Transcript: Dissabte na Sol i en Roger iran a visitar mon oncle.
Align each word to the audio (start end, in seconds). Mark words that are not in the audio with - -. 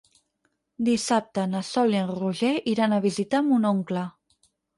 Dissabte 0.87 1.43
na 1.51 1.61
Sol 1.67 1.93
i 1.97 1.99
en 2.05 2.09
Roger 2.21 2.51
iran 2.73 2.97
a 2.97 3.01
visitar 3.05 3.43
mon 3.53 3.71
oncle. 3.75 4.09